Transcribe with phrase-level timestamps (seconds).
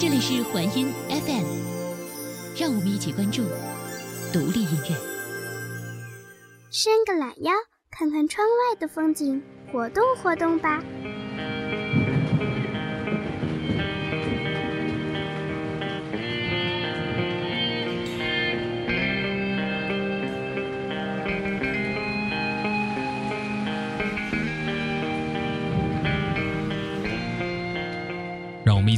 [0.00, 1.44] 这里是环音 FM，
[2.58, 3.42] 让我们一起关注
[4.32, 4.96] 独立音乐。
[6.70, 7.52] 伸个懒腰，
[7.90, 10.82] 看看窗外的风景，活动活动吧。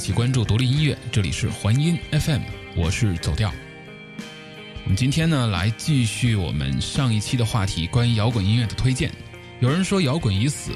[0.02, 2.40] 起关注独立音乐，这里是环音 FM，
[2.74, 3.52] 我是走调。
[4.82, 9.12] 我们今天呢，来继续我们上一期的话题，关于摇滚音乐的推荐。
[9.60, 10.72] 有人说摇滚已死，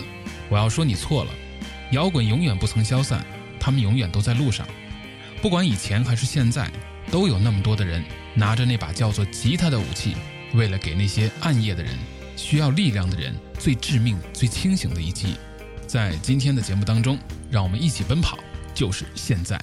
[0.48, 1.32] 我要说你错了，
[1.90, 3.26] 摇滚永远不曾消散，
[3.58, 4.64] 他们永远都在路上。
[5.42, 6.70] 不管以前还是现在，
[7.10, 10.14] 都有那么多的人拿着那把叫做吉他的武器，
[10.54, 11.92] 为了给那些暗夜的人、
[12.36, 15.34] 需要力量的人最致命、最清醒的一击。
[15.84, 17.18] 在今天的节目当中，
[17.50, 18.38] 让我们一起奔跑。
[18.76, 19.58] 就是现在。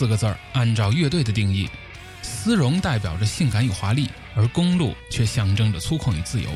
[0.00, 1.68] 四个字儿，按照乐队的定义，
[2.22, 6.48] 丝绒代表着性感与华丽，而公路却象征着粗犷与自由。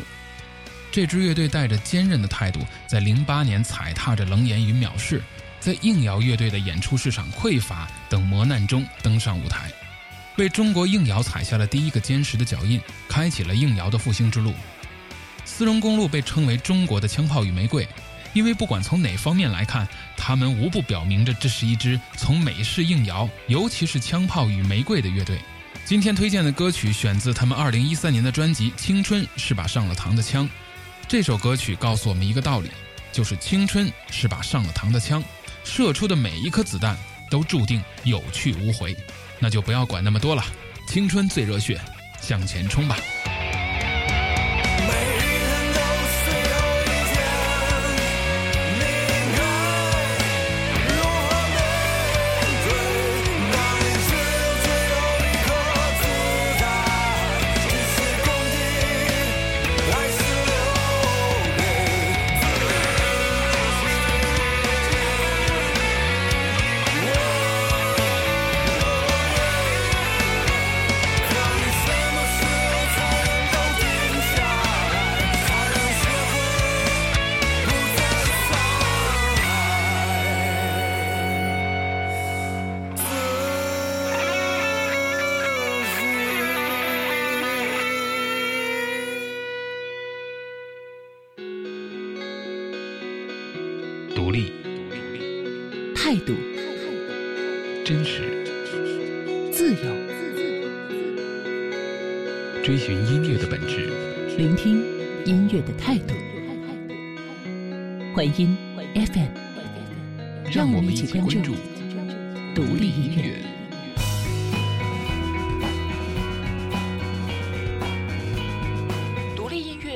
[0.91, 5.23] 这支乐队带着坚韧的态度，在零八年踩踏着冷眼与藐视，
[5.61, 9.71] 在硬摇乐队的演出市场匮乏等磨难中登上舞台，
[10.39, 14.55] 为中国硬摇踩下了第一个坚实的脚印，开启了硬摇的复兴之路。
[15.45, 17.87] 丝绒公路被称为中国的枪炮与玫瑰。
[18.35, 25.39] 因为不管从哪方面来看，他们无不表明着这是一支从美式硬摇，尤其是枪炮与玫瑰的乐队。
[25.85, 30.45] 今天推荐的歌曲选自他们2013年的专辑《青春是把上了膛的枪》。
[31.07, 32.71] 这首歌曲告诉我们一个道理，
[33.13, 35.23] 就是青春是把上了膛的枪，
[35.63, 36.97] 射出的每一颗子弹
[37.31, 38.97] 都注定有去无回。
[39.39, 40.43] 那就不要管那么多了，
[40.89, 41.81] 青春最热血，
[42.21, 42.97] 向前冲吧！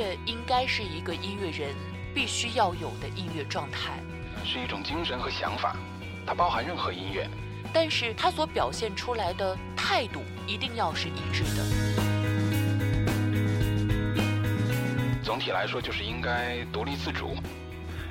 [0.09, 1.75] 乐应该是一个音乐人
[2.15, 4.01] 必须要有的音乐状态，
[4.45, 5.77] 是一种精神和想法，
[6.27, 7.29] 它包含任何音乐。
[7.73, 11.63] 但是它所表现出来的态度一定要是一致的。
[15.23, 17.37] 总体来说，就是应该独立自主。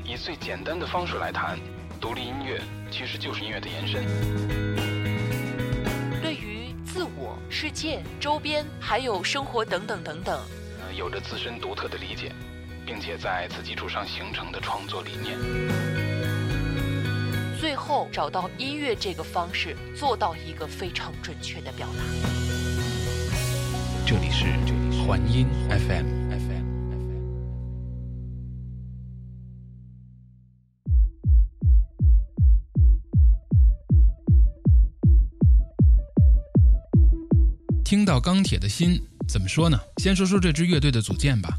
[0.05, 1.57] 以最简单的方式来谈，
[2.00, 2.61] 独立音乐
[2.91, 4.05] 其实就是音乐的延伸。
[6.21, 10.39] 对于自我、世界、周边还有生活等等等等，
[10.88, 12.31] 呃，有着自身独特的理解，
[12.86, 15.38] 并且在此基础上形成的创作理念。
[17.60, 22.04] 最后找到音乐这个方式，做到一个非常准确的表达。
[24.06, 24.45] 这里是
[25.04, 26.06] 环音 FM。
[37.84, 39.80] 听到钢铁的心，怎么说呢？
[40.07, 41.50] 先说说这支乐队的组建吧。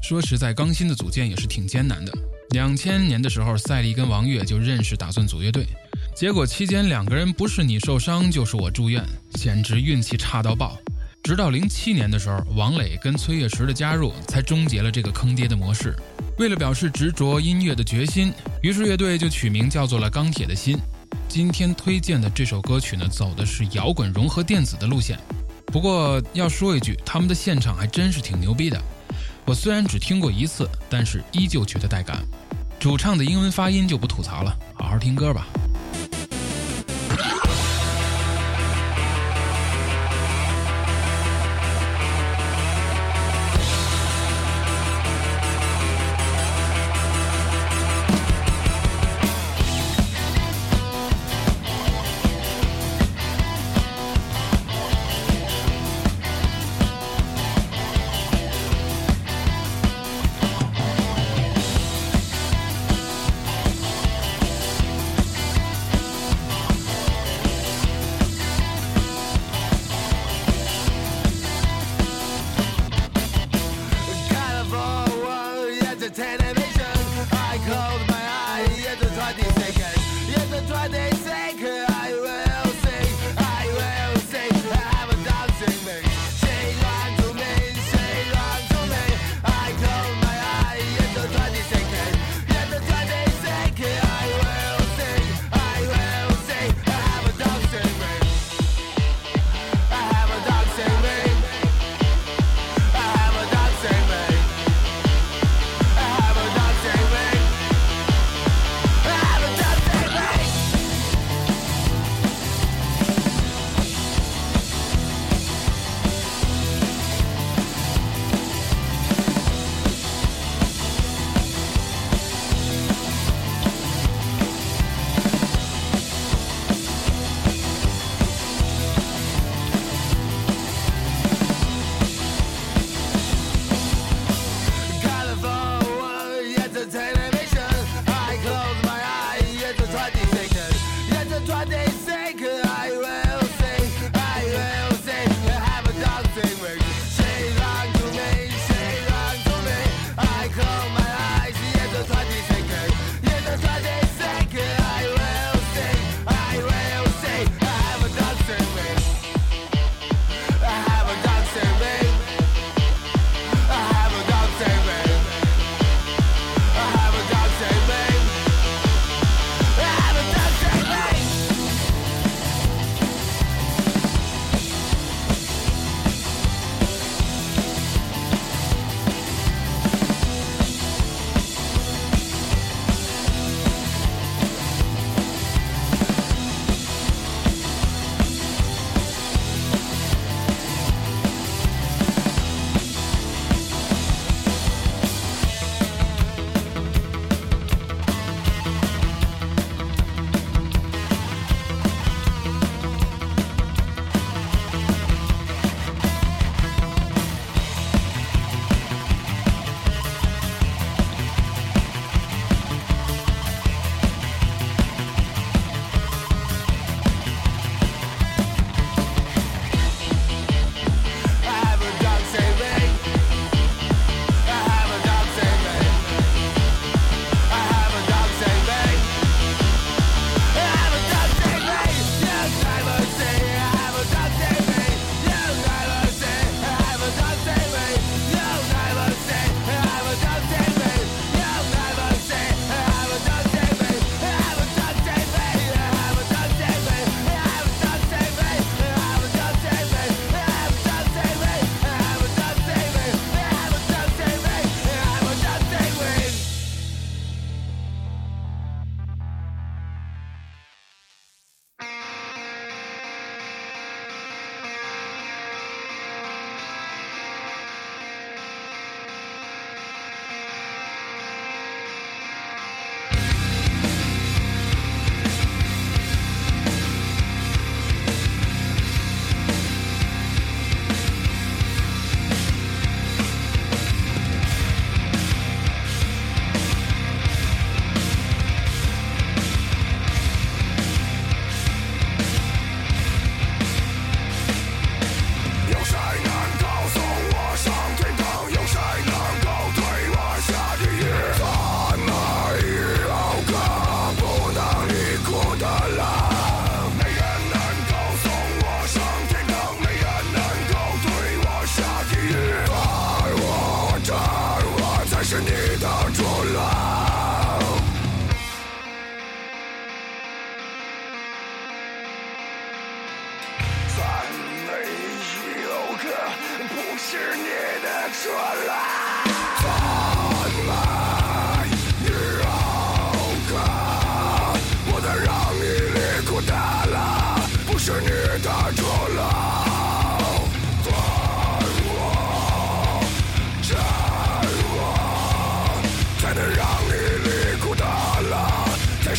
[0.00, 2.12] 说实在，钢心的组建也是挺艰难的。
[2.50, 5.66] 两千年的时候，赛丽跟王悦就认识，打算组乐队。
[6.14, 10.78] 结果期间两个人不是你受伤，就是我住院，简直运气差到爆。
[11.24, 15.92] 直到零七年的时候，王磊跟崔月石的加入，才终结了这个坑爹的模式。
[16.38, 18.32] 为了表示执着音乐的决心，
[18.62, 20.78] 于是乐队就取名叫做了钢铁的心。
[21.28, 25.18] 今天推荐的这首歌曲呢，走的是摇滚融合电子的路线。
[25.66, 28.80] 不过要说一句，他们的现场还真是挺牛逼的。
[29.44, 32.24] 我虽然只听过一次，但是依旧觉得带感。
[32.78, 35.46] 主唱的英文发音就不吐槽了，好好听歌吧。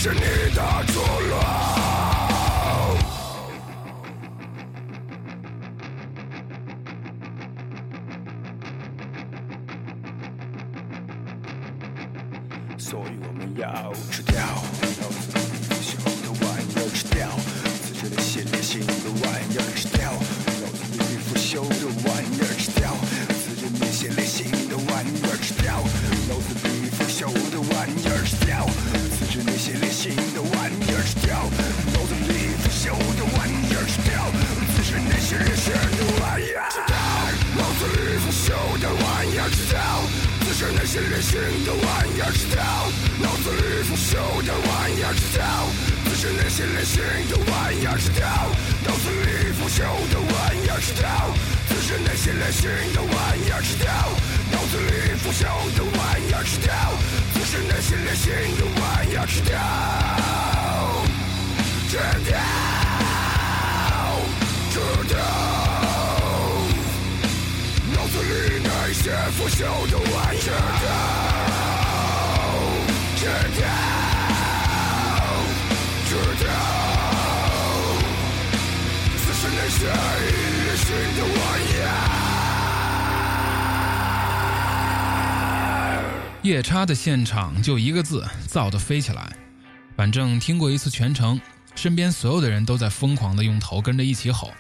[0.08, 1.47] 是你
[59.28, 59.60] 吃掉
[61.90, 62.40] 吃掉
[64.72, 64.76] 吃
[65.08, 65.18] 掉
[67.94, 69.60] 脑子里那些腐朽
[69.92, 70.50] 的玩意儿
[73.16, 73.26] 吃掉吃
[73.58, 73.62] 掉
[76.06, 76.10] 吃
[76.42, 76.46] 掉
[79.18, 79.82] 死神那些
[86.48, 89.36] 夜叉的现场就一个字，燥得飞起来。
[89.98, 91.38] 反正听过一次全程，
[91.76, 94.54] 身边所有的人都在疯狂的用头跟着一起吼。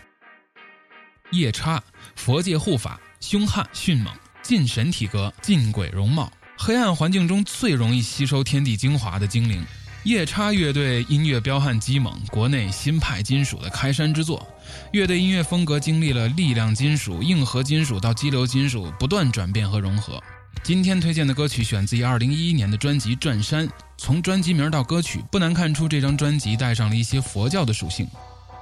[1.31, 1.81] 夜叉，
[2.13, 9.65] 佛界护法，凶悍迅猛，近神体格，近鬼容貌，黑暗环境中最容易吸收天地精华的精灵。
[10.03, 14.45] 夜叉乐队音乐彪悍激猛，国内新派金属的开山之作。
[14.91, 20.21] 乐队音乐风格经历了力量金属、硬核金属到激流金属不断转变和融合。
[20.67, 23.65] 今天推荐的歌曲选自于2011年的专辑《转山》，
[23.97, 28.05] 从专辑名到歌曲，不难看出这张专辑带上了一些佛教的属性。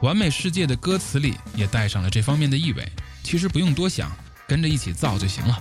[0.04, 2.88] 完美世界的歌词里也带上了这方面的意味。
[3.24, 4.12] 其实不用多想，
[4.48, 5.60] 跟着一起造就行了。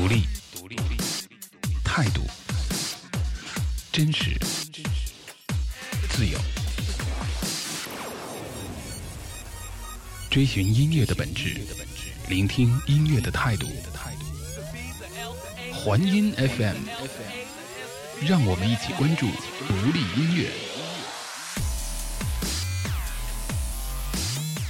[0.00, 0.22] 独立，
[0.54, 0.76] 独立，
[1.82, 2.22] 态度，
[3.90, 4.38] 真实，
[6.08, 6.38] 自由，
[10.30, 11.56] 追寻音乐的本质，
[12.28, 13.66] 聆听音乐的态度。
[15.74, 16.76] 环音 FM，
[18.24, 19.26] 让我们一起关注
[19.66, 20.48] 独立音乐。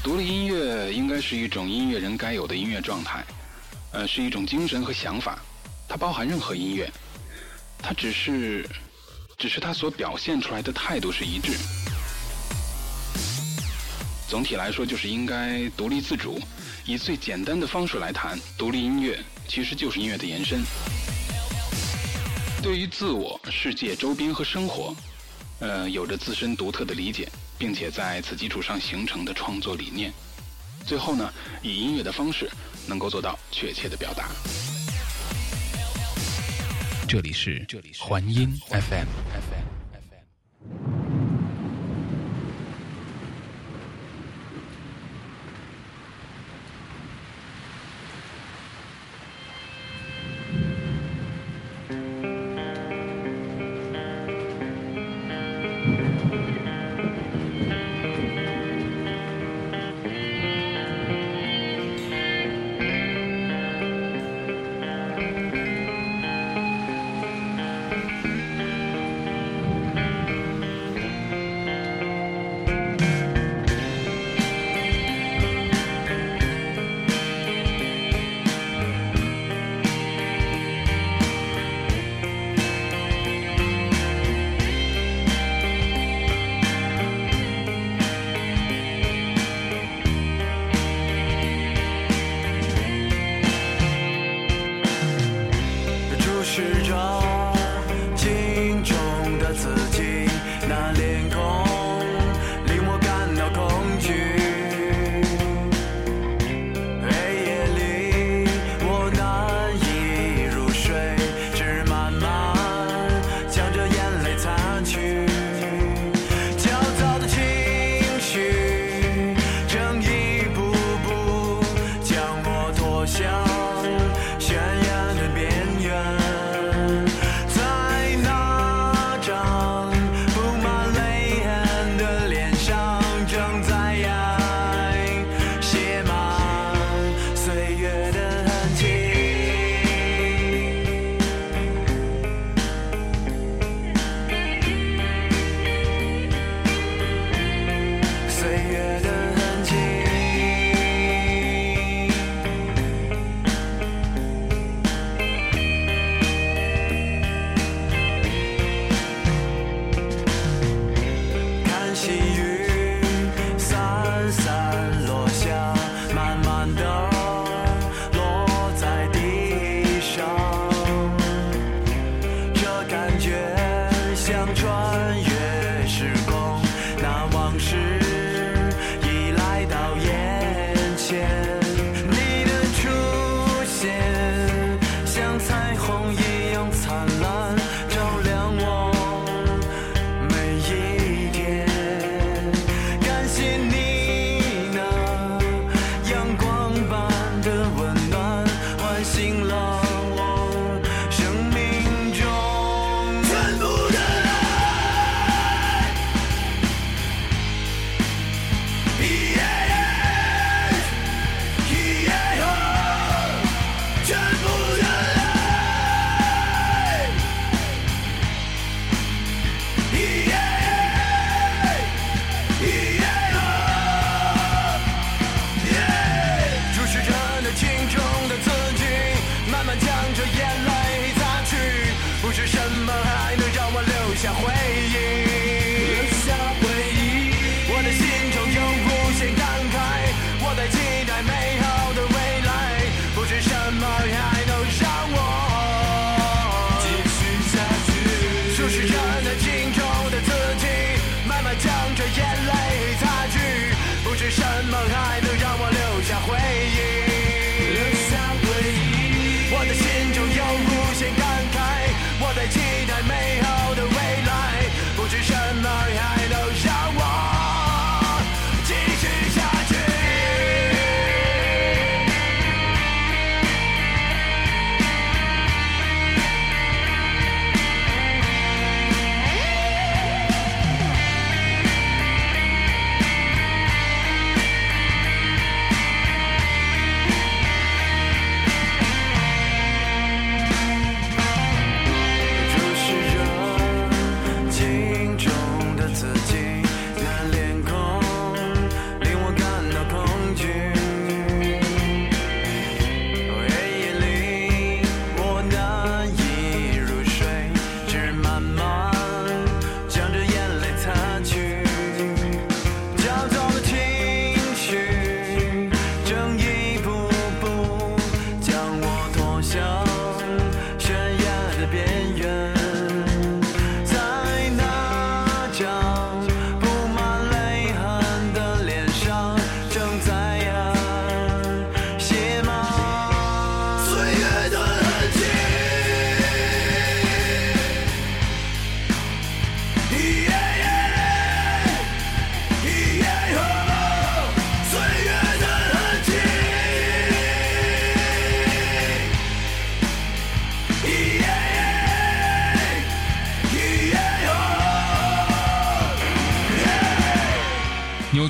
[0.03, 3.23] 独立音乐应该是一种音乐人该有的音乐状态，
[3.99, 5.41] 呃，是一种精神和想法。
[5.89, 6.89] 它包含任何音乐，
[7.83, 8.65] 它只是，
[9.37, 11.51] 只是它所表现出来的态度是一致。
[14.29, 16.41] 总体来说，就是应该独立自主。
[16.87, 20.63] 以最简单的方式来谈，独立音乐其实就是音乐的延伸。
[22.63, 24.95] 对于自我、世界、周边和生活，
[25.59, 30.13] 呃，有着自身独特的理解，并且在此基础上形成的创作理念。
[30.89, 32.51] 最后呢，以音乐的方式
[32.87, 34.31] 能够做到确切的表达。
[37.07, 37.67] 这里是
[37.99, 39.78] 环音 FM。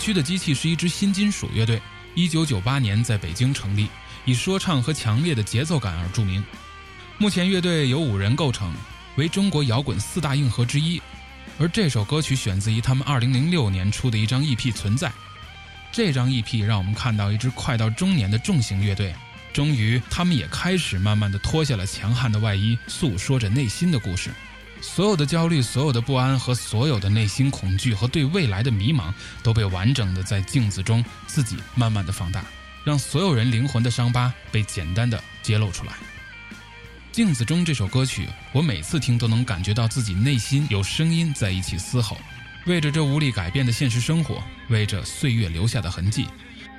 [0.08, 1.78] 区的机器是一支新金属乐队，
[2.14, 3.90] 一九九八年在北京成立，
[4.24, 6.42] 以说唱和强烈的节奏感而著名。
[7.18, 8.72] 目前乐队由五人构成，
[9.16, 10.98] 为中国摇滚四大硬核之一。
[11.58, 15.08] 而这首歌曲选自于他们二零零六年出的一张 EP《存在》。
[15.92, 19.14] 这张 EP 让我们看到一支快到中年的重型乐队，
[19.52, 24.30] 终于他们也开始慢慢的脱下了强悍的外衣，诉说着内心的故事。
[24.80, 29.12] 所有的焦虑、所有的不安和所有的内心恐惧和对未来的迷茫，
[29.42, 32.44] 都被完整的在镜子中自己慢慢的放大，
[32.84, 35.92] 让所有人灵魂的伤疤被简单的揭露出来。
[37.10, 42.16] 镜子中这首歌曲，我每次听都能感觉到自己内心有声音在一起嘶吼，
[42.66, 46.28] 为着这无力改变的现实生活，为着岁月留下的痕迹，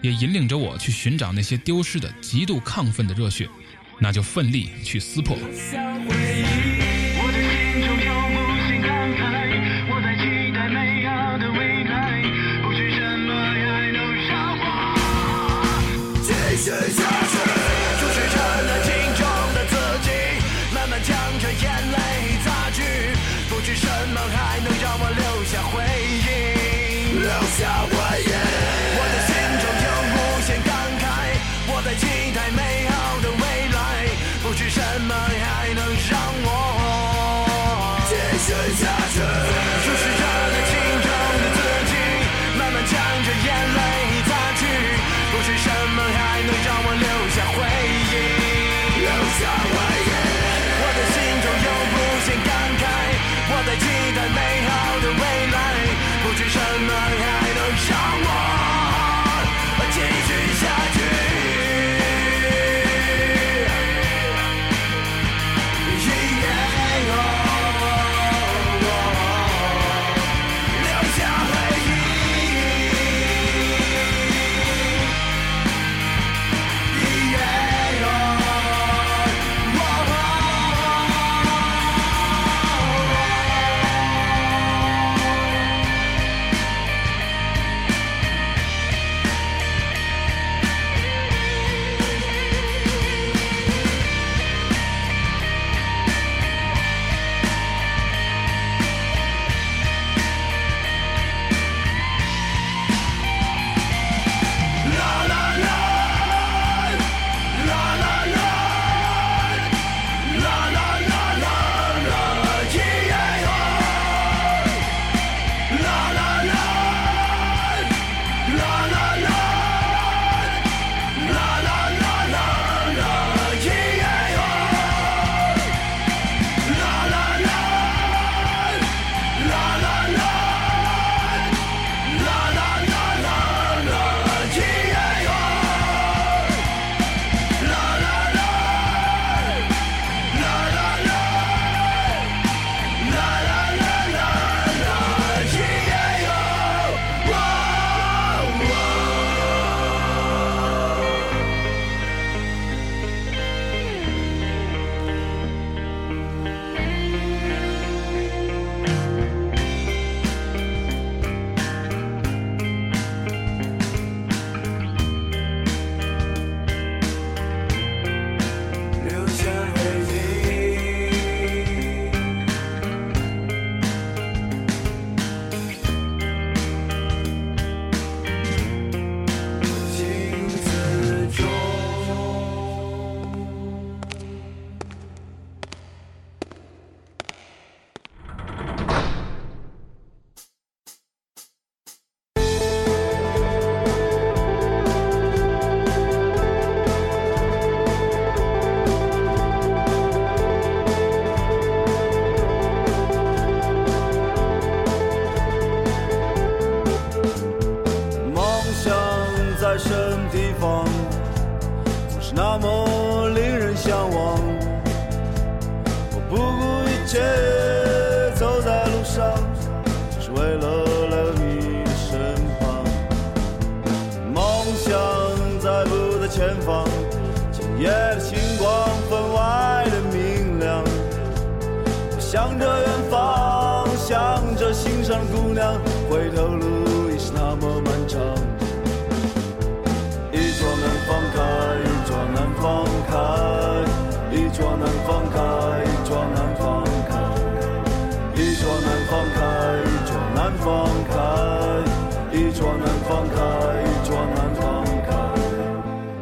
[0.02, 3.50] 也引领着我去寻找那些丢失的、极度亢奋的热血，
[4.00, 5.38] 那就奋力去撕破。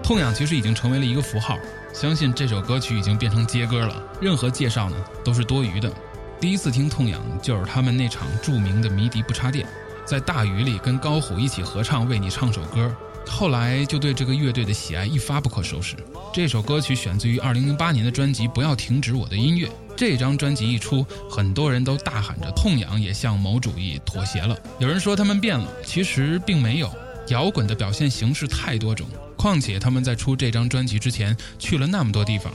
[0.07, 1.59] 痛痒其实已经成为了一个符号，
[1.93, 5.93] 相信这首歌曲已经变成街歌了，任何介绍呢都是多余的。
[6.39, 9.67] 第一次听痛痒就是他们那场著名的迷笛不插电，
[10.05, 12.89] 在大雨里跟高虎一起合唱《为你唱首歌》，
[13.29, 15.97] 后来就对这个乐队的喜爱一发不可收拾。
[16.33, 19.67] 这首歌曲选自于2008年的专辑《不要停止我的音乐》。
[19.93, 24.57] 这张专辑一出，很多人都大喊着痛痒也向某主义妥协了。
[24.79, 26.89] 有人说他们变了，其实并没有。
[27.27, 29.05] 摇滚的表现形式太多种，
[29.37, 32.51] 况且他们在出这张专辑之前去了那么多地方。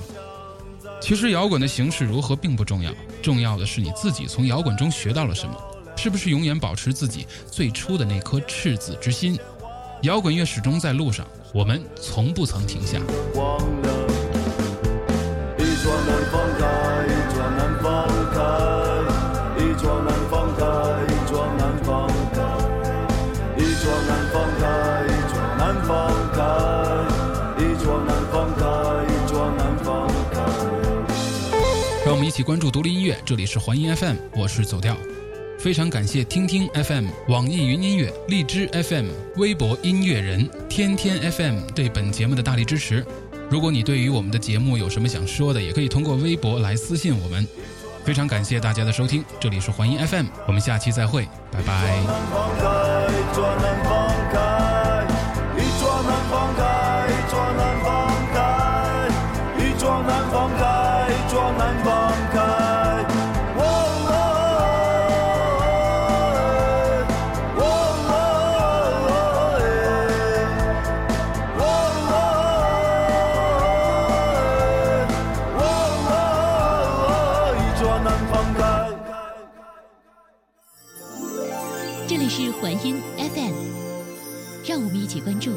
[1.00, 2.92] 其实摇滚的形式如何并不重要，
[3.22, 5.54] 重要的是你自己从摇滚中学到了什么，
[5.96, 9.38] 是不是永远保持自己最初的那颗赤子之心。
[10.02, 13.00] 摇滚乐始终在路上，我们从不曾停下。
[32.32, 34.96] 起关注独立音乐，这里是环音 FM，我是走调。
[35.58, 43.04] 非常感谢听听 FM、网易云音乐、荔枝 FM、微博音乐人、天天 FM 对本节目的大力支持。
[43.50, 47.46] 如果你对于我们的节目有什么想说的，也可以通过微博来私信我们。
[48.02, 52.02] 非常感谢大家的收听，这里是环音 FM，我们下期再会，拜拜。
[85.12, 85.50] 请关注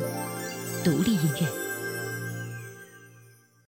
[0.83, 1.64] 独立音乐。